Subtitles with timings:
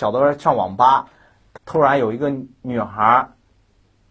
[0.00, 1.10] 小的时候上网吧，
[1.66, 3.28] 突然有一个女孩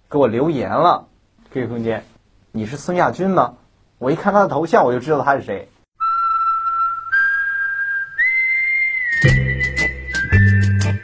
[0.08, 1.08] 给我留言了
[1.52, 2.06] ，QQ 空间，
[2.52, 3.56] 你是孙亚军吗？
[3.98, 5.68] 我一看她的头像，我就知道她是谁。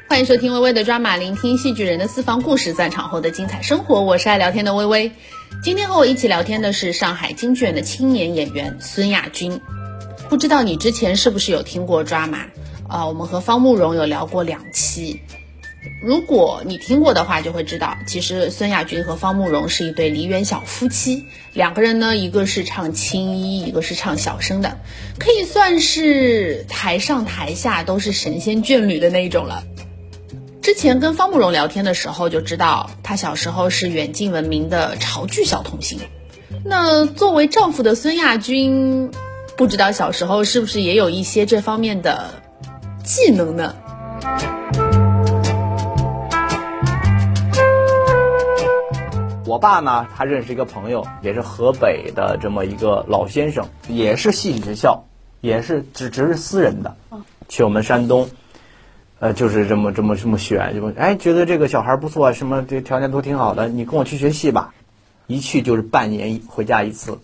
[0.07, 4.03] 欢迎收听微微的抓马，聆听戏剧人的私房故事，散场后的精彩生活。
[4.03, 5.11] 我是爱聊天的微微。
[5.63, 9.59] 今天和我一起聊天的是上海京剧院的青年演员孙亚军。
[10.29, 12.45] 不知道你之前是不是有听过抓马？
[12.87, 15.21] 啊，我们和方慕容有聊过两期。
[16.01, 21.25] 如果你听过的话，就会知道，其实孙亚军和方慕容是一对梨园小夫妻。
[21.53, 24.79] 两个人呢，一个是唱青衣，一个是唱小生的，
[25.19, 29.63] 可以算是台上台下都是神仙眷侣的那一种了。
[30.61, 35.99] 之前跟方慕容聊天的时候，就知道她小时候是远近闻名的潮剧小童星。
[36.63, 39.11] 那作为丈夫的孙亚军，
[39.55, 42.41] 不知道小时候是不是也有一些这方面的
[43.05, 43.75] 技能呢？
[49.45, 55.05] 我爸呢，他认识一个朋友，也是河北的这么一个老先生，也是戏曲学校，
[55.39, 56.95] 也是只只是私人的，
[57.47, 58.27] 去我们山东，
[59.19, 64.73] 呃，就是这么这么这么选，就哎觉得这个小孩不错，什么这条件都挺好的，你跟我去学戏吧，
[65.27, 67.19] 一去就是半年回家一次，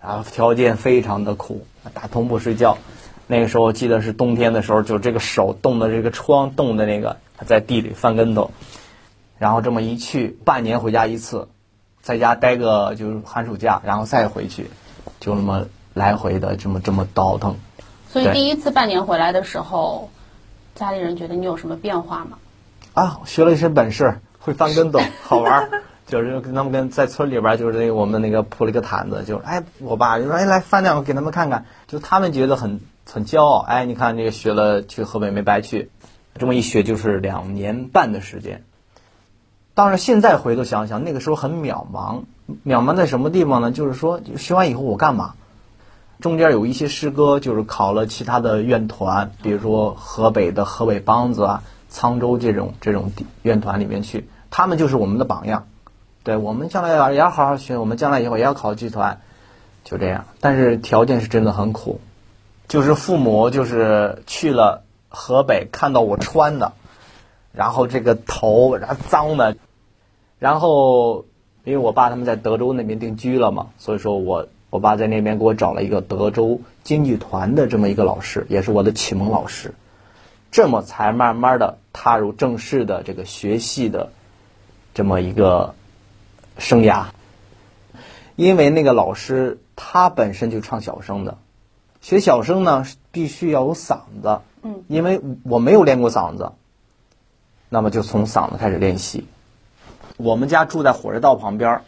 [0.00, 2.78] 然后条件非常的苦，打通铺睡觉，
[3.26, 8.50] 那个时候我记得是冬天的时候，就这个手冻的这个窗冻的那个，在地里翻跟头，
[9.38, 11.48] 然后这么一去半年回家一次。
[12.02, 14.68] 在家待个就是寒暑假，然后再回去，
[15.20, 15.64] 就那么
[15.94, 17.56] 来回的这么这么倒腾。
[18.10, 20.10] 所以第一次半年回来的时候，
[20.74, 22.36] 家里人觉得你有什么变化吗？
[22.92, 25.70] 啊，学了一身本事，会翻跟斗，好玩。
[26.06, 33.58] 就是跟他们跟在村里边，就是那个我们那个铺了一个毯子，就哎，我爸就说哎来翻两个给他们看看，就他们觉得很很骄傲。
[33.58, 35.90] 哎，你看这个学了去河北没白去，
[36.36, 38.64] 这么一学就是两年半的时间。
[39.74, 42.22] 当然，现在回头想想，那个时候很渺茫。
[42.64, 43.72] 渺茫在什么地方呢？
[43.72, 45.34] 就是说，学完以后我干嘛？
[46.20, 53.10] 中间有一些师哥，就是考了其他的院团，比如说河北的河北梆子啊、沧州这种这种
[53.42, 55.66] 院团里面去，他们就是我们的榜样。
[56.22, 59.20] 对我们将来要也要好好学，我们将来以后也要考剧团，
[59.82, 60.26] 就这样。
[60.40, 62.00] 但是条件是真的很苦，
[62.68, 66.72] 就是父母就是去了河北，看到我穿的。
[67.52, 69.56] 然后这个头，然后脏的，
[70.40, 71.24] 然后
[71.62, 79.72] 因为我爸他们在德州那边定居了嘛，所以说我我爸在那边给我找了一个德州京剧团的这么一个老师，也是我的启蒙老师，
[80.50, 84.10] 这么才慢慢的踏入正式的这个学戏的
[84.94, 85.76] 这么一个
[86.58, 87.04] 生涯。
[88.34, 91.38] 因为那个老师他本身就唱小生的，
[92.04, 96.52] 学小声呢必须要有嗓子，嗯，因为我没有练过嗓子。
[97.70, 99.24] 那么就从嗓子开始练习。
[100.18, 101.80] 我们家住在火车道旁边，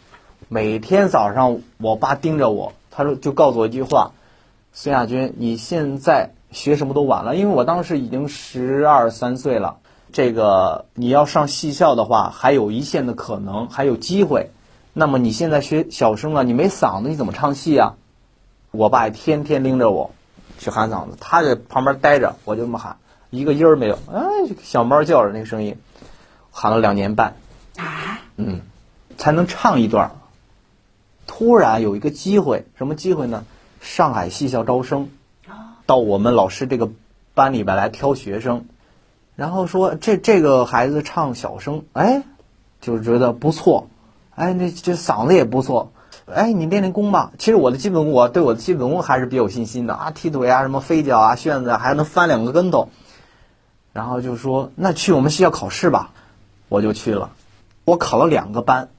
[0.49, 4.13] 每天早上我爸盯着我，他说就告诉我一句话
[4.73, 9.77] ：“孙亚军，你现在学什么都晚了，因为我当时已经十二三岁了。
[10.11, 14.49] 这个你要上戏校的话，还有一线的可能，还有机会。
[14.93, 17.93] 那么你现在学小声了，你没嗓子，你怎么唱戏啊？”
[18.71, 20.11] 我爸天天拎着我
[20.59, 22.97] 去喊嗓子，他在旁边待着，我就这么喊。
[23.29, 24.21] 一个音儿没有，哎，
[24.63, 25.77] 小猫叫着那个声音，
[26.51, 27.35] 喊了两年半，
[27.77, 28.61] 啊，嗯，
[29.17, 30.11] 才能唱一段。
[31.25, 33.43] 突然有一个机会，什么机会呢？
[33.81, 35.09] 上海戏校招生，
[35.85, 36.89] 到我们老师这个
[37.33, 38.65] 班里边来挑学生，
[39.35, 42.23] 然后说这这个孩子唱小生，哎，
[42.79, 43.89] 就觉得不错，
[44.35, 45.91] 哎，那这嗓子也不错，
[46.25, 47.31] 哎，你练练功吧。
[47.37, 52.89] 其实我的基本功，我对我的基本功还是比较有信心的啊，踢腿啊，什么飞脚啊，旋子还能翻两个跟头。
[53.93, 56.11] 然后就说那去我们学校考试吧，
[56.69, 57.31] 我就去了。
[57.85, 58.89] 我考了两个班，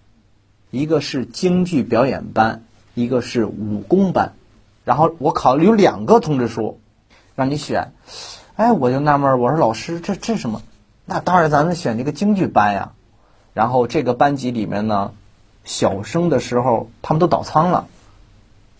[0.70, 2.62] 一个是京剧表演班，
[2.94, 4.32] 一个是武功班。
[4.84, 6.80] 然后我考了有两个通知书，
[7.34, 7.92] 让你选。
[8.56, 10.62] 哎，我就纳闷，我说老师这这什么？
[11.04, 12.92] 那当然咱们选这个京剧班呀。
[13.54, 15.12] 然后这个班级里面呢，
[15.68, 17.88] 小生的时候他们都倒仓了。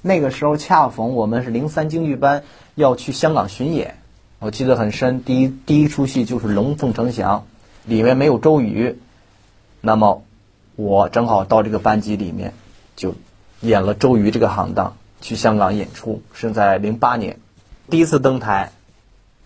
[0.01, 2.45] 那个时候恰逢我们是零三京剧班
[2.75, 3.99] 要去香港巡演。
[4.39, 7.45] 我记得很深，第一第一出戏就是《龙凤呈祥》，
[7.91, 8.99] 里面没有周瑜，
[9.83, 10.23] 那么
[10.77, 12.55] 我正好到这个班级里面，
[12.97, 13.15] 就
[13.61, 17.39] 演了周瑜这个行当，去香港演出，是在零八年，
[17.91, 18.73] 第一次登台，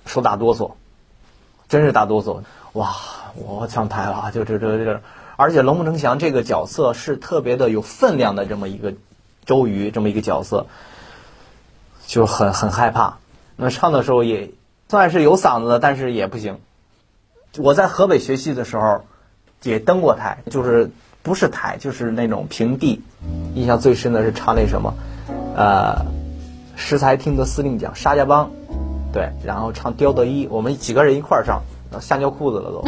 [0.06, 0.73] 手打哆嗦，
[1.69, 2.43] 真是打哆嗦，
[2.75, 2.95] 哇，
[3.35, 5.00] 我上台了，就这这这，
[5.37, 8.94] 而且《龙凤呈祥》这个角色是特别的有分量的这么一个
[9.44, 10.67] 周瑜这么一个角色，
[12.06, 13.19] 就很很害怕，
[13.56, 14.50] 那唱的时候也。
[14.88, 16.58] 算是有嗓子的，但是也不行。
[17.56, 19.06] 我在河北学戏的时候
[19.62, 20.90] 也登过台，就是
[21.23, 23.00] 不是台，就是那种平地。
[23.55, 24.93] 印象最深的是唱那什么，
[25.56, 26.05] 呃，
[26.76, 28.50] 石才听得司令讲沙家浜，
[29.14, 31.62] 对，然后唱刁德一，我们几个人一块儿上，
[31.99, 32.85] 吓尿裤子了都，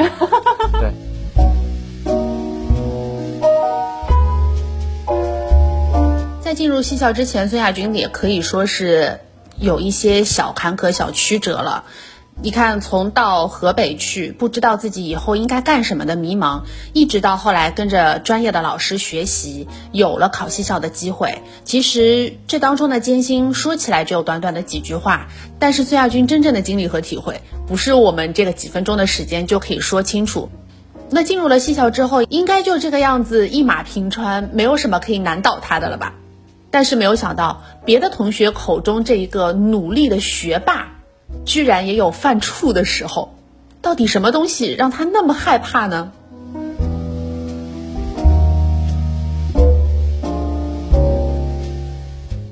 [6.55, 9.21] 进入戏校之前，孙亚军也可以说是
[9.59, 11.85] 有一些小坎坷、小曲折了。
[12.43, 16.63] 你看，从到河北去，不知道自己以后应该干什么的迷茫，
[16.93, 21.43] 一直到后来跟着专业的老师学习，有了考戏校的机会。
[21.65, 25.29] 其实这当中的艰辛，说起来只有短短的几句话，
[25.61, 30.51] 但是孙亚军真正的经历和体会，不是我们这个几分钟的时间就可以说清楚。
[31.11, 36.15] 那进入了戏校之后，应该就这个样子一马平川，没有什么可以难倒他的了吧？
[36.75, 40.89] 但是没有想到，别的同学口中这一个努力的学霸。
[41.47, 43.33] 居然也有犯怵的时候，
[43.81, 46.11] 到底什么东西让他那么害怕呢？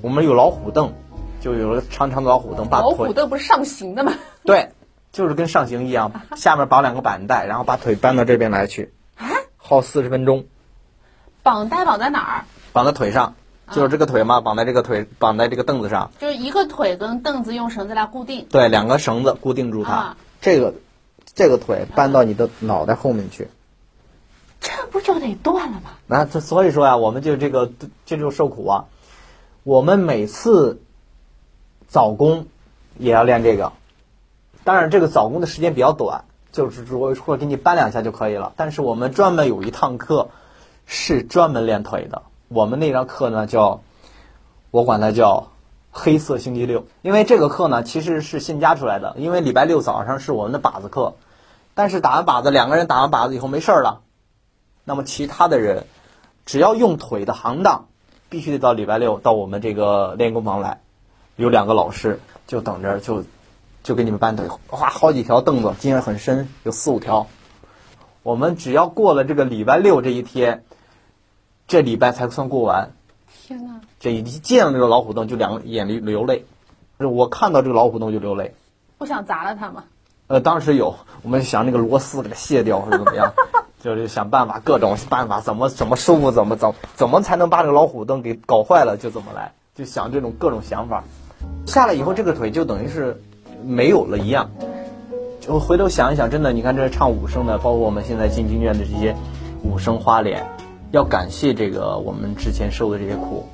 [0.03, 0.93] 我们有老虎凳，
[1.41, 4.15] 就有了长长的老虎凳，把老虎凳不是上行的吗？
[4.47, 4.71] 对，
[5.11, 9.27] 就是跟上行一样，下面绑两个板带，然后把腿搬到这边来去啊，
[9.57, 10.45] 耗四十分钟。
[11.43, 12.45] 绑带绑在哪儿？
[12.73, 13.35] 绑在腿上。
[13.71, 16.11] 就是这个腿嘛，绑在这个腿，绑在这个凳子上。
[16.19, 18.47] 就是一个腿跟凳子用绳子来固定。
[18.51, 20.17] 对，两个绳子固定住它。
[20.41, 20.75] 这个，
[21.35, 23.49] 这个腿搬到你的脑袋后面去。
[24.61, 25.91] 这不就得断了吗？
[26.07, 27.73] 那这所以说呀，我们就这个
[28.05, 28.85] 这就受苦啊。
[29.63, 30.83] 我们每次
[31.89, 32.47] 早功
[32.99, 33.73] 也要练这个，
[34.65, 38.53] 当然这个早功的时间比较短，就是说或者给你搬两下就可以了。
[38.57, 40.29] 但是我们专门有一堂课
[40.85, 42.23] 是专门练腿的。
[42.55, 43.81] 我们那堂课呢叫，
[44.71, 45.49] 我管它叫
[45.91, 49.15] 黑色星期六，因为这个课呢其实是新加出来的。
[49.17, 51.15] 因为礼拜六早上是我们的靶子课，
[51.75, 54.01] 但是打完靶子，两个人打完靶子以后没事儿了，
[54.85, 55.87] 那么其他的人
[56.45, 57.87] 只要用腿的行当，
[58.29, 60.81] 必须得到礼拜六到我们这个练功房来，
[61.37, 63.25] 有两个老师就等着就
[63.83, 67.29] 就给你们搬腿，哇，好几条凳子，经验很深，有四五条。
[68.23, 70.65] 我们只要过了这个礼拜六这一天。
[71.73, 72.91] 这礼拜才算过完，
[73.47, 73.81] 天哪！
[73.99, 76.45] 这一见到这个老虎凳就两眼里流泪，
[76.99, 78.55] 我看到这个老虎凳就流泪。
[78.99, 79.85] 不想砸了它吗？
[80.27, 83.33] 呃，当时有，我们想那个螺丝给它卸掉，或者怎么样，
[83.83, 91.05] 就是想办法，各种办法，怎么怎么收复，怎么怎怎么才能把这个老虎凳给搞坏了，就怎么来，就想这种各种想法。
[91.65, 93.23] 下来以后，这个腿就等于是
[93.65, 94.51] 没有了一样。
[95.41, 99.17] 就回头想一想，真的，你看这唱武生的，包括我们现在进京院的这些
[99.63, 100.47] 武生花脸。
[100.93, 103.49] 要感谢这个我们之前受的这些苦。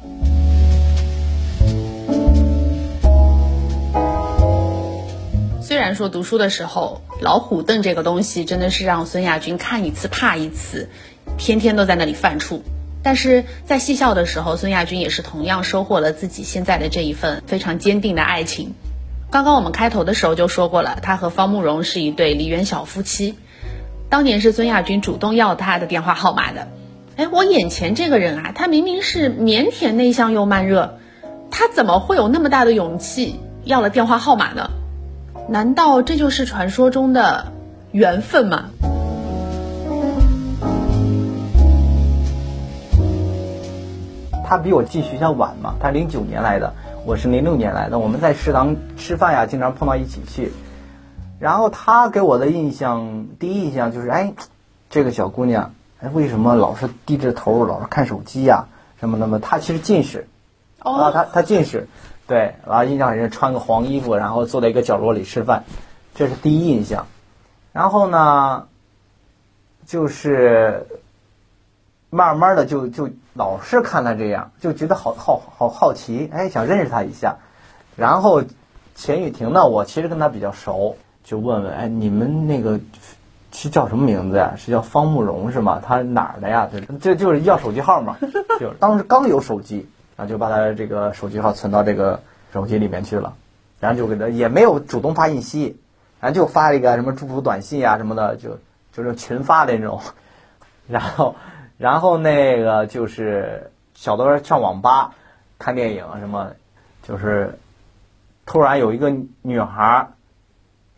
[5.63, 10.89] 虽然说读书的时候，老虎凳这个东西真的是让孙亚军看一次怕一次，
[11.37, 12.63] 天天都在那里犯怵。
[13.05, 18.75] 但是在戏校的时候，孙亚军也是同样收获了自己现在的这一份非常坚定的爱情。
[19.31, 23.37] 刚刚我们开头的时候就说过了，他和方慕容是一对梨园小夫妻。
[24.09, 26.67] 当年是孙亚军主动要他的电话号码的。
[27.19, 31.01] 哎，我眼前这个人啊，他明明是腼腆内向又慢热，
[31.51, 34.71] 他怎么会有那么大的勇气要了电话号码呢？
[35.49, 37.51] 难道这就是传说中的
[37.91, 38.67] 缘分吗？
[44.47, 46.73] 他比我进学校晚嘛，他零九年来的，
[47.05, 47.99] 我是零六年来的。
[47.99, 50.53] 我们在食堂吃饭呀，经常碰到一起去。
[51.41, 54.35] 然后他给我的印象，第一印象就是，哎，
[54.89, 55.75] 这个小姑娘。
[56.01, 58.65] 哎，为什么老是低着头，老是看手机呀？
[59.01, 59.41] 什么那么？
[59.41, 60.29] 他其实近视，
[60.81, 61.89] 啊，他他近视，
[62.27, 65.65] 对，然后，印象很深，穿个黄衣服，然后坐在一个角落里吃饭，
[66.15, 67.07] 这是第一印象。
[67.73, 68.67] 然后呢，
[69.87, 70.87] 就是
[72.11, 77.37] 慢慢的就就老是看他这样，就觉得好好好好奇，哎，想认识他一下。
[77.97, 78.43] 然后
[78.95, 82.79] 钱雨婷呢，我其实跟他比较熟，就问问，哎，你们那个。
[83.61, 84.55] 是叫什么名字呀？
[84.57, 85.83] 是叫方慕容是吗？
[85.85, 86.69] 他哪儿的呀？
[86.71, 88.17] 这这就是要手机号嘛？
[88.61, 92.21] 就当时刚有手机，然后就把他这个手机号存到这个
[92.53, 93.35] 手机里面去了，
[93.81, 95.81] 然后就给他也没有主动发信息，
[96.21, 98.61] 然后就发了一个什么祝福短信啊什么的，就
[98.93, 100.01] 就是群发的那种。
[100.87, 101.35] 然后
[101.79, 105.15] 然后那个就是小的时候上网吧
[105.59, 106.53] 看电影什么，
[107.03, 107.59] 就是
[108.47, 109.13] 突然有一个
[109.43, 110.11] 女孩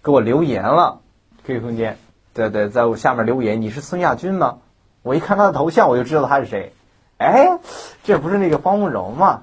[0.02, 1.00] 给我留言了
[1.46, 1.96] ，QQ 空间。
[2.32, 4.58] 对对，在我下面留言，你是孙亚军吗？
[5.02, 6.72] 我一看他的头像，我就知道他是谁。
[7.18, 7.58] 哎，
[8.04, 9.42] 这不是那个方慕容吗？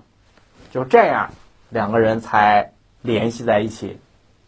[0.71, 1.29] 就这样，
[1.69, 3.99] 两个人才联系在一起。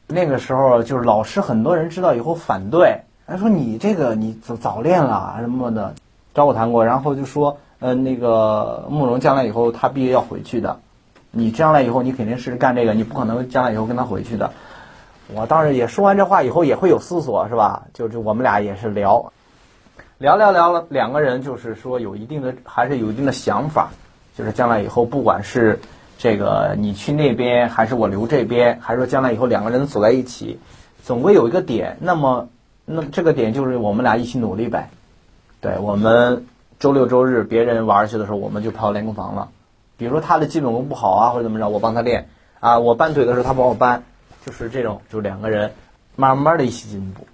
[0.08, 5.94] 那个时候，就是老师很多人知道以后反对，他说你这个你早早恋了什么的，
[6.34, 10.80] 找我谈过，然后就说，呃，那个慕容将来以后他毕业要回去的，
[11.32, 14.52] 你将来以后你肯定是干这个，你不可能将来以后跟他回去的。
[15.36, 17.84] 我当时也说完这话以后也会有思索是吧？
[17.94, 19.32] 就是我们俩也是聊，
[20.18, 23.90] 聊聊聊了，两个人就是说有一定的还是有一定的想法，
[24.36, 25.80] 就是将来以后不管是
[26.18, 30.60] 这个你去那边还是我留这边，还是说将来以后两个人走在一起，
[31.04, 31.98] 总归有一个点。
[32.02, 32.50] 那么
[32.86, 34.90] 那这个点就是我们俩一起努力呗。
[35.62, 36.46] 对我们
[36.80, 39.50] 周六周日别人玩去的时候，我们就跑练功房了。
[39.96, 42.80] 比如说他的基本功不好啊，或者怎么着，我帮他练啊。
[42.80, 44.04] 我搬腿的时候，他帮我搬。
[44.46, 45.74] 就是这种，就两个人
[46.16, 47.28] 慢慢的一起进步。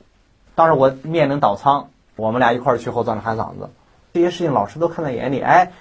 [0.56, 3.70] 当时我面临倒仓，我们俩一块儿去后座喊嗓子，
[4.14, 5.40] 这些事情老师都看在眼里。
[5.40, 5.72] 哎，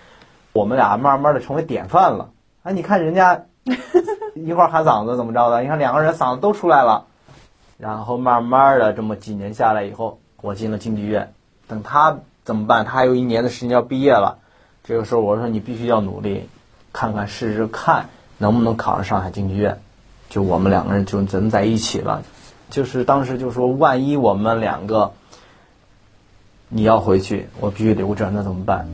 [0.52, 2.30] 我们俩慢慢的成为典范了。
[2.62, 3.44] 哎，你看人家
[4.34, 5.62] 一块儿喊嗓子怎么着的？
[5.62, 7.06] 你看两个人嗓子都出来了。
[7.78, 11.32] 然后慢慢的这么几年下来以后，我进了京剧院。
[11.66, 12.84] 等他怎么办？
[12.84, 14.38] 他还有一年的时间要毕业了。
[14.84, 16.48] 这个时候我说你必须要努力，
[16.92, 19.80] 看看试试看能不能考上上海京剧院。
[20.34, 22.20] 就我们两个人就能在一起了，
[22.68, 25.12] 就是当时就说，万一我们两个
[26.68, 28.84] 你要回去，我必须留着，那怎么办？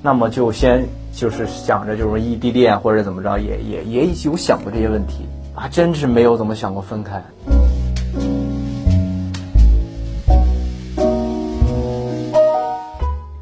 [0.00, 5.26] 那么就先就是想着就是异地恋或者怎么着，也也也有想过这些问题，
[5.56, 7.20] 还真是没有怎么想过分开。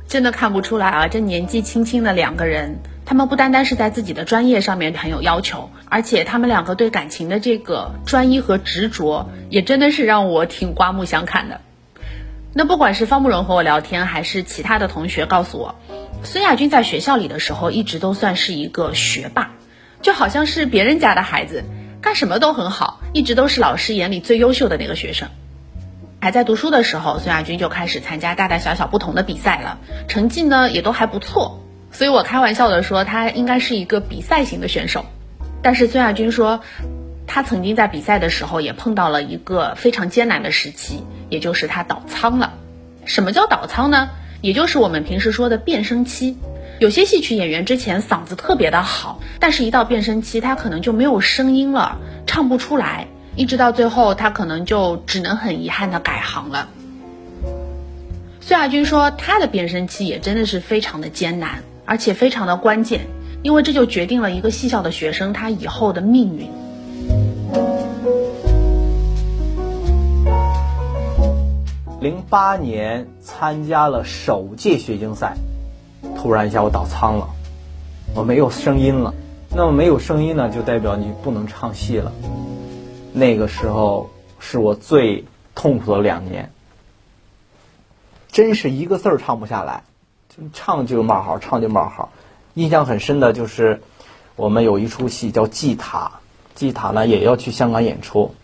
[0.08, 2.78] 真的看不出来啊，这年纪轻轻的两个人。
[3.06, 11.60] 他们不单单是在自己的专业上面很有要求，而且他们两个对感情的这个专一和执着，也真的是让我挺刮目相看的。
[12.52, 15.74] 那不管是方慕容和我聊天，还是其他的同学告诉我，
[16.22, 19.50] 孙亚军在学校里的时候一直都算是一个学霸，
[20.02, 21.64] 就好像是别人家的孩子，
[22.00, 25.28] 干什么都很好，一直都是老师眼里最优秀的那个学生。
[26.20, 31.60] 还在读书的时候，孙亚军就开始参加大大小小不同的比赛了，成绩呢也都还不错。
[31.90, 35.04] 所以我开玩笑的说，他应该是一个比赛型的选手。
[35.64, 36.60] 但是孙亚军说，
[37.26, 42.52] 他曾经在比赛的时候也碰到了一个非常艰难的时期，也就是他倒仓了。
[43.06, 44.10] 什么叫倒仓呢？
[44.42, 46.36] 也就是我们平时说的变声期。
[46.80, 56.68] 有些戏曲演员之前嗓子特别的好，但是一到变声期，他可能就没有声音了，唱不出来，一直到最后，他可能就只能很遗憾的改行了。
[58.42, 61.62] 孙亚军说，他的变声期也真的是非常的艰难。
[61.86, 63.02] 而且非常的关键，
[63.44, 66.48] 因为这就决定了一个戏校的学生他以后的命运。
[72.00, 75.36] 零八年参加了首届学京赛，
[76.16, 77.28] 突然一下我倒仓了，
[78.14, 79.12] 我没有声音了。
[79.54, 82.12] 那么没有声音呢，就代表你不能唱戏了。
[83.12, 84.08] 那个时候
[84.38, 86.50] 是我最痛苦的两年，
[88.32, 89.84] 真是一个字儿唱不下来。
[90.34, 92.08] 就唱就冒号，唱就冒号。
[92.54, 93.82] 印象很深的就是，
[94.36, 96.12] 我们有一出戏叫《祭塔》，
[96.58, 98.34] 祭塔呢也要去香港演出。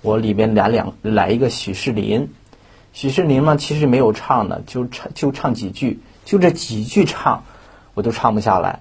[0.00, 2.32] 我里边来两来一个许世林，
[2.92, 7.42] 许世林嘛其实没有唱的，就唱就唱几句，就这几句唱，
[7.94, 8.80] 我都唱不下来。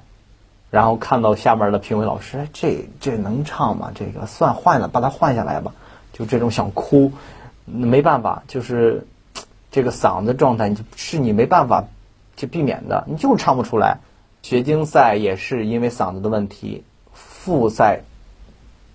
[0.69, 3.91] 然后看到下面的评委老师，这这能唱吗？
[3.95, 5.73] 这个算换了，把它换下来吧。
[6.13, 7.11] 就这种想哭，
[7.65, 9.07] 没办法，就是
[9.71, 11.83] 这个嗓子状态，是你没办法。
[12.39, 13.97] 去避免的，你就是唱不出来。
[14.47, 18.03] 学京赛也是因为嗓子的问题，复赛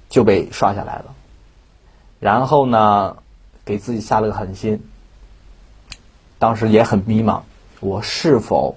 [0.08, 1.14] 就被刷下来了。
[2.20, 3.18] 然后呢，
[3.62, 4.82] 给自己下了个狠心，
[6.38, 7.42] 当时也很迷茫，
[7.80, 8.76] 我是否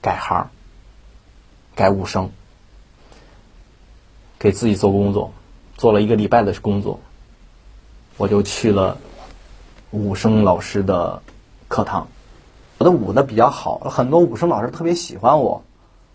[0.00, 0.48] 改行，
[1.74, 2.30] 改武生？
[4.38, 5.34] 给自己做工作，
[5.76, 7.00] 做了一个礼拜的工作，
[8.16, 8.96] 我就去了
[9.90, 11.20] 武生老师的
[11.68, 12.08] 课堂。
[12.78, 15.64] 我的舞的比较好，很多武生老师特别喜欢我，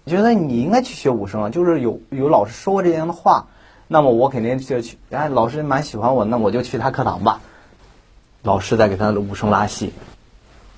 [0.06, 1.50] 觉得你应该去学武生啊。
[1.50, 3.48] 就是有有老师说过这样的话，
[3.88, 4.98] 那么我肯定就去。
[5.10, 7.42] 哎，老师蛮喜欢我，那我就去他课堂吧。
[8.44, 9.94] 老师在给他的武生拉戏，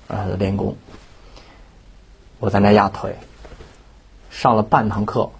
[0.08, 0.76] 呃，练功。
[2.38, 3.16] 我在那压腿，
[4.30, 5.30] 上了半堂课，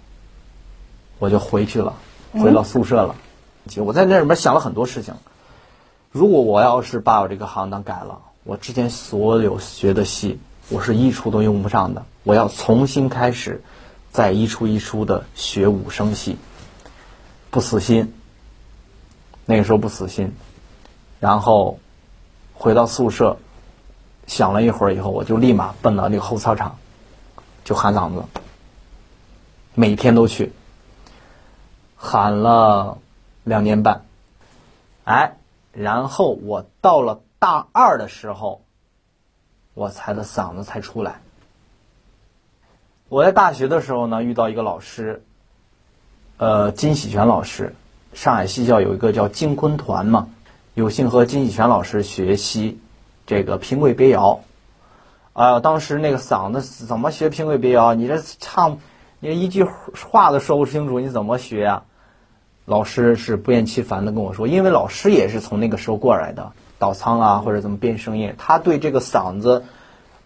[1.19, 1.93] 我就回去了，
[2.33, 3.15] 回到宿舍了。
[3.77, 5.13] 我在那里面想了很多事情。
[6.11, 8.19] 如果我要是把我这个行当改了。
[8.47, 10.39] 我之前所有学的戏，
[10.69, 12.05] 我是一出都用不上的。
[12.23, 13.63] 我要重新开始，
[14.11, 16.37] 再一出一出的学武生戏，
[17.51, 18.13] 不死心。
[19.45, 20.33] 那个时候不死心，
[21.19, 21.79] 然后
[22.53, 23.37] 回到宿舍，
[24.27, 26.77] 想了一会儿以后，我就立马奔到那个后操场，
[27.63, 28.23] 就喊嗓子，
[29.73, 30.51] 每天都去，
[31.95, 32.97] 喊了
[33.43, 34.05] 两年半，
[35.03, 35.37] 哎，
[35.71, 37.21] 然后我到了。
[37.37, 38.64] 大二的时候，
[39.75, 41.21] 我才的嗓子才出来。
[43.07, 45.23] 我在大学的时候呢，遇到一个老师，
[46.37, 47.75] 呃，金喜全老师，
[48.13, 50.29] 上海戏校有一个叫金昆团嘛，
[50.73, 52.79] 有幸和金喜全老师学习
[53.27, 54.39] 这个评贵别谣。
[55.33, 57.93] 啊，当时那个嗓子怎么学评贵别谣？
[57.93, 58.79] 你这唱，
[59.19, 61.83] 你一句话都说不清楚，你怎么学啊？
[62.63, 69.63] 老师是不厌其烦的跟我说，因为老师也是从那个时候过来的，倒仓啊或者怎么变声音，他对这个嗓子，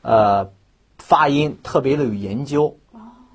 [0.01, 0.49] 呃，
[0.97, 2.77] 发音特别的有研究。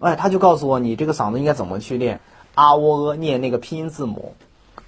[0.00, 2.20] 哎，他就告诉我，你这个嗓子应该怎么去练，
[2.54, 4.34] 啊喔呃念那个拼音字母，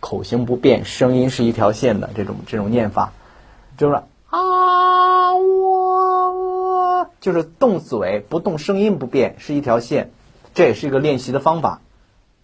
[0.01, 3.13] 口型不变，声音是一条线的这种这种念法，
[3.79, 3.95] 就是
[4.29, 5.39] 啊喔
[6.99, 10.11] 呃，就是动嘴不动，声音不变，是一条线，
[10.53, 11.81] 这也是一个练习的方法。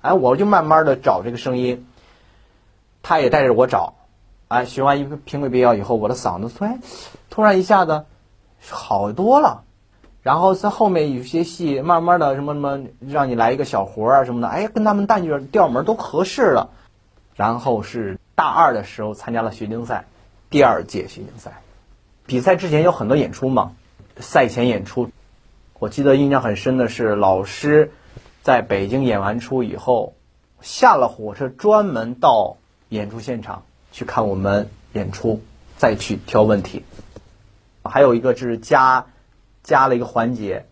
[0.00, 1.86] 哎，我就慢慢的找这个声音，
[3.02, 3.94] 他也带着我找，
[4.52, 6.80] 哎，学完一个评委别谣以后，我的嗓子突然
[7.30, 8.04] 突然一下子
[8.68, 9.64] 好多了。
[10.22, 16.70] 然后在后面有些戏，慢慢的什么什么，让你来一个小活啊什么的，哎，跟他们旦角调门都合适了。
[17.34, 20.04] 然后是大二的时候参加了学京赛，
[20.50, 21.62] 第二届学京赛，
[22.26, 23.72] 比赛之前有很多演出嘛，
[24.18, 25.10] 赛前演出，
[25.78, 27.90] 我记得印象很深的是老师。
[28.42, 30.12] 在北京演完出以后，
[30.60, 32.58] 下了火车专门到
[32.90, 35.40] 演出现场去看我们演出，
[35.76, 36.84] 再去挑问题。
[37.84, 39.06] 还有一个是加
[39.62, 40.66] 加了一个环节，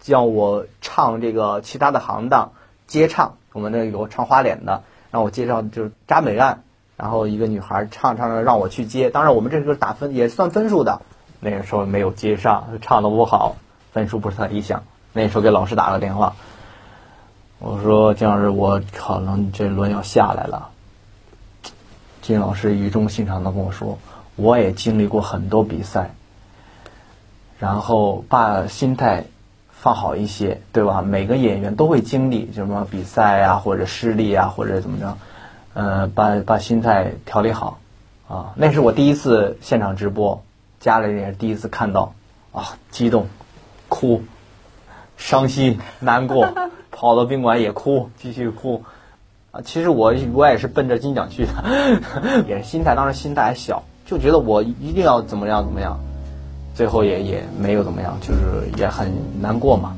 [0.00, 2.52] 叫我唱这个其他的行当
[2.86, 3.36] 接唱。
[3.52, 6.62] 我们那有唱花脸的，让我介绍就是扎美案，
[6.96, 9.10] 然后一个女孩唱唱着让我去接。
[9.10, 11.02] 当然我们这个打分也算分数的，
[11.40, 13.56] 那个时候没有接上，唱的不好，
[13.92, 14.84] 分数不是很理想。
[15.12, 16.34] 那时候给老师打了电话。
[17.58, 20.70] 我说姜老师，我可能这轮要下来了。
[22.22, 23.98] 金老师语重心长的跟我说
[24.36, 26.14] ：“我也经历过很多比赛，
[27.58, 29.24] 然后把心态
[29.70, 31.02] 放好一些，对吧？
[31.02, 35.18] 每个演员都会经历什么比赛啊，或者失利啊，或者怎么着，
[35.74, 37.80] 呃，把把心态调理好
[38.28, 38.52] 啊。
[38.54, 40.42] 那是我第一次现场直播，
[40.78, 42.14] 家里也是第一次看到
[42.52, 43.26] 啊，激动、
[43.88, 44.22] 哭、
[45.16, 46.48] 伤心、难过。”
[46.94, 48.84] 跑到宾馆也哭，继续哭，
[49.52, 51.52] 啊，其实我我也是奔着金奖去的，
[52.48, 56.00] 也是心态，当时心态还小，就觉得我一定要怎么样怎么样，
[56.74, 58.40] 最后也也没有怎么样，就是
[58.78, 59.12] 也很
[59.42, 59.94] 难过嘛。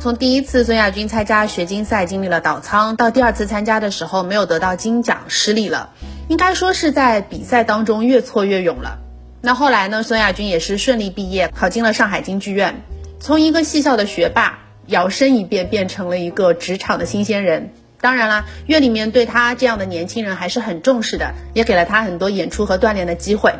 [0.00, 5.90] 从第一次孙亚军参加学竞赛经历了倒仓，到第二次参加的时候没有得到金奖失利了，
[6.28, 9.00] 应该说是在比赛当中越挫越勇了。
[9.42, 10.02] 那后来呢？
[10.02, 12.82] 孙亚军也是顺利毕业，考进了上海京剧院，
[13.20, 17.72] 从一个戏校的学霸摇身一变变成了一个职场的新鲜人。
[18.00, 23.54] 当然啦，院里面对他这样的年轻人还是很重视的，也给了他很多演出和锻炼的机会。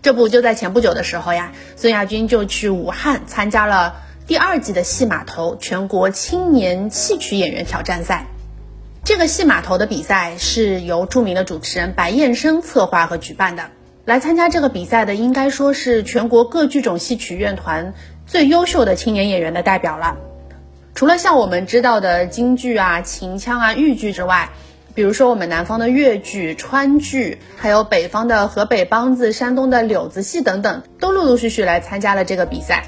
[0.00, 3.96] 这不就在前不久的时候呀，孙亚军就去武汉参加了
[4.26, 8.26] 第二季的戏码头全国青年戏曲演员挑战赛。
[9.04, 13.64] 这个戏码头的比赛是由著名的主持人白燕生策划和举办的。
[14.04, 17.94] 来参加这个比赛的，应该说是全国各剧种戏曲院团
[18.26, 20.16] 最优秀的青年演员的代表了。
[20.94, 24.50] 除了像我们知道的京剧啊、秦腔啊、豫剧之外，
[24.94, 32.84] 比如说我们南方的越剧、川剧，还有北方的河北梆子、山东的柳子戏等等，都陆陆续续来参加了这个比赛。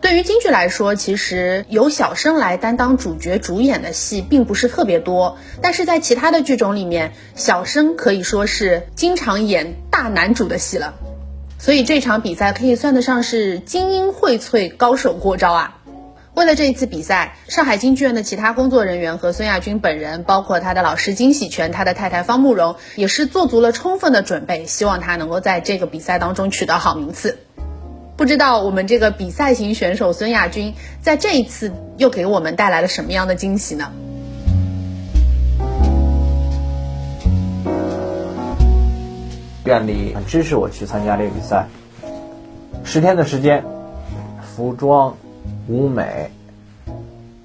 [0.00, 10.94] 对于京剧来说，其实由小生来担当主角主演的戏并不是特别多，但是在其他的剧种里面，小生可以说是经常演大男主的戏了。
[11.62, 15.78] 所以这场比赛可以算得上是精英荟萃，高手过招啊！
[16.34, 27.38] 为了这一次比赛，上海京剧院的其他工作人员和孙亚军本人，包括他的老师金喜全、他的太太方慕容，也是做足了充分的准备，希望他能够在这个比赛当中取得好名次。
[28.16, 33.92] 不知道我们这个比赛型选手孙亚军在这一次又给我们带来了什么样的惊喜呢？
[39.64, 41.68] 院里很支持我去参加这个比赛，
[42.84, 43.64] 十天的时间，
[44.42, 45.16] 服装、
[45.68, 46.30] 舞美、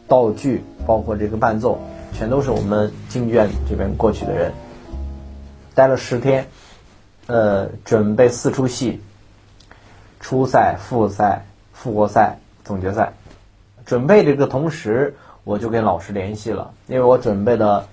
[0.07, 1.79] 道具，包括这个伴奏，
[2.13, 4.51] 全都是我们京剧院这边过去的人，
[5.75, 6.47] 待了十天，
[7.27, 9.01] 呃，准备四出戏。
[10.19, 13.13] 初赛、复赛、复活赛、总决赛，
[13.85, 17.85] 准备这个同时，我就跟老师联系了，因为我准备的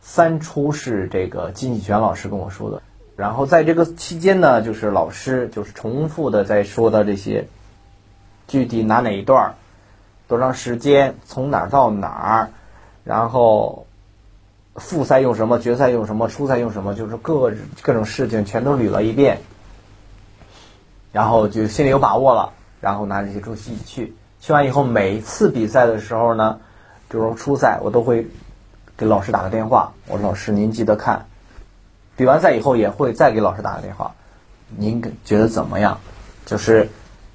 [0.00, 2.82] 三出是这个金喜全老师跟我说的。
[3.14, 7.46] 然后在这个期间呢，就是老师就是重复的在说的这些，
[8.48, 9.54] 具体拿哪一段儿，
[10.28, 12.50] 多长时间，从哪儿到哪儿，
[13.04, 13.86] 然后
[14.76, 19.38] 复赛用什么，决赛用什么，初赛用什么，就是各各种事情全都捋了一遍，
[21.12, 26.58] 然后就心里有把握了，然后拿这些东西去，去完以后，每一次比赛的时候呢，
[27.10, 28.26] 就是初赛，我都会
[28.96, 31.26] 给老师打个电话，我说老师您记得看，
[32.16, 34.14] 比完赛以后也会再给老师打个电话，
[34.76, 35.98] 您觉得怎么样？
[36.46, 36.88] 就是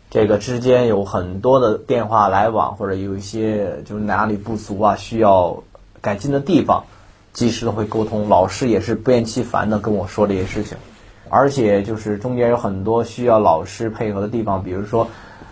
[0.10, 5.63] 这个之间有很多的电话来往，或者有一些就是哪里不足啊，需要
[6.02, 6.84] 改进的地方。
[7.34, 10.76] 及时的会沟通，老师也是不厌其烦的跟我说这些事情，
[11.30, 15.08] 而且就是中间有很多需要老师配合的地方，比如说，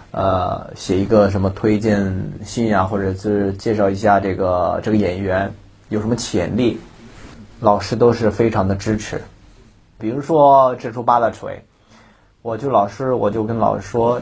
[0.09, 5.53] 呃，写一个什么推荐信啊，或者是介绍一下这个这个演员
[5.89, 6.79] 有什么潜力，
[7.65, 9.23] 老师都是非常的支持。
[9.97, 11.65] 比如说这出八大锤，
[12.43, 14.21] 我就老师我就跟老师说，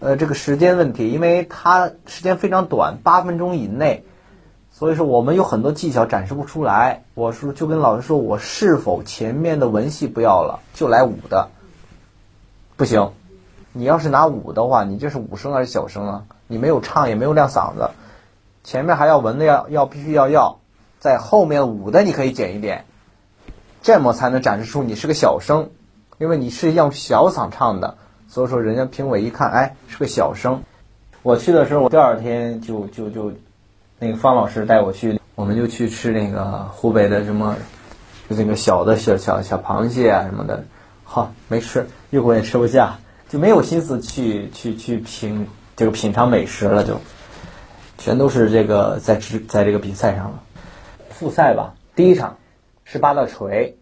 [0.00, 4.06] 呃，这个时间问题，因为它时间非常短，八分钟以内。
[4.72, 7.02] 所以说我们有很多技巧展示不出来。
[7.12, 11.50] 我说就跟老师说，我是否前面的文戏不要了，就来武的？
[12.78, 13.12] 不行，
[13.74, 16.24] 你要是拿武的话，你这是武声还是小声啊？
[16.46, 17.90] 你没有唱也没有亮嗓子，
[18.64, 20.58] 前面还要文的要要必须要要，
[20.98, 22.84] 在后面舞的你可以减一点，
[23.82, 25.70] 这么才能展示出你是个小声，
[26.18, 27.96] 因为你是用小嗓唱的。
[28.28, 30.62] 所以说人家评委一看，哎，是个小声。
[31.22, 33.32] 我去的时候，我第二天就就就。
[34.00, 37.56] 那个方老师带我去，我们就去吃那个湖北的什么，
[38.30, 40.62] 就那个小的小小小螃蟹啊什么的，
[41.02, 42.96] 好没吃，一会儿也吃不下，
[43.28, 47.00] 就没有心思去去去品这个品尝美食了，就
[47.98, 50.42] 全都是这个在吃在这个比赛上了。
[51.18, 52.36] 复赛吧，第一场
[52.84, 53.76] 是八大锤，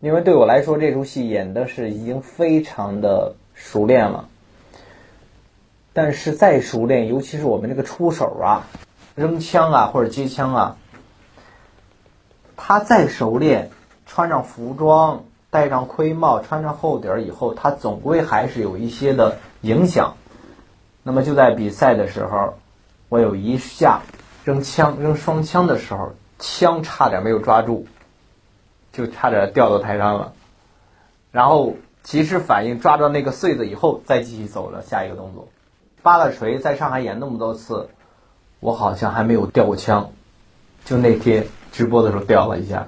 [0.00, 4.28] 因为对我来说这出戏演的是已经非常的熟练了，
[5.94, 8.66] 但是再熟练，尤其是我们这个出手啊。
[9.14, 10.76] 扔枪啊，或者接枪啊，
[12.56, 13.70] 他再熟练，
[14.04, 20.16] 穿上服装，戴上盔帽，穿上厚底儿以后，他总归还是有一些的影响。
[21.02, 22.54] 那么就在比赛的时候，
[23.08, 24.02] 我有一下
[24.44, 27.86] 扔枪扔双枪的时候，枪差点没有抓住，
[28.92, 30.32] 就差点掉到台上了。
[31.30, 35.48] 然后及时反应，抓到那个穗子以后，再继续走了下一个动作。
[36.02, 37.88] 八大锤在上海演那么多次。
[38.60, 40.10] 我好像还没有掉过枪，
[40.84, 42.86] 就那天直播的时候掉了一下。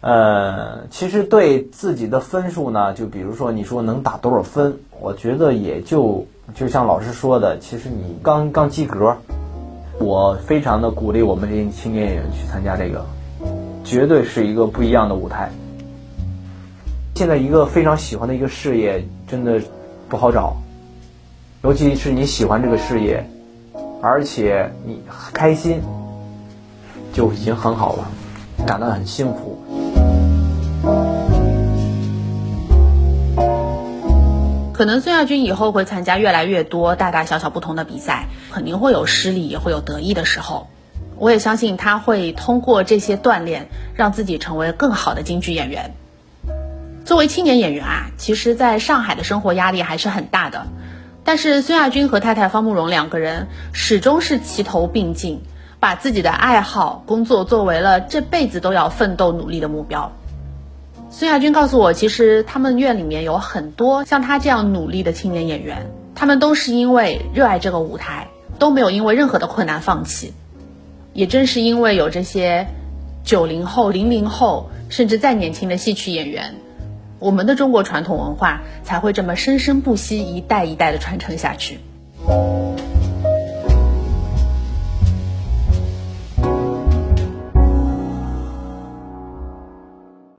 [0.00, 9.16] 呃，其实对自己的分数呢，就比如说你说能打多少分，我觉得也就就像老师说的，其实你刚刚及格。
[10.00, 13.04] 我非常的鼓励我们这些青年演员去参加这个，
[13.84, 15.50] 绝对是一个不一样的舞台。
[17.14, 19.60] 现在一个非常喜欢的一个事业，真的
[20.08, 20.56] 不好找，
[21.62, 23.24] 尤其是你喜欢这个事业。
[24.02, 25.02] 而且你
[25.34, 25.82] 开心
[27.12, 28.10] 就已经很好了，
[28.66, 29.49] 感到很幸福。
[34.80, 40.68] 可能孙亚军以后会参加越来越多大大小小不同的比赛，肯定会有失利，也会有得意的时候。
[41.18, 45.92] 我也相信他会通过这些锻炼，让自己成为更好的京剧演员。
[47.04, 50.66] 作为青年演员啊，其实在上海的生活压力还是很大的。
[51.24, 55.42] 但是孙亚军和太太方慕容两个人始终是齐头并进，
[55.78, 60.10] 把自己的爱好工作作为了这辈子都要奋斗努力的目标。
[61.12, 68.28] 孙亚军告诉我，其实他们院里面有很多像他这样努力的青年演员，他们都是因为热爱这个舞台，
[68.60, 70.32] 都没有因为任何的困难放弃。
[71.12, 72.68] 也正是因为有这些
[73.24, 76.54] 九零后、零零后，甚至再年轻的戏曲演员。
[77.18, 81.80] 我们的中国传统文化才会这么生生不息，一代一代的传承下去。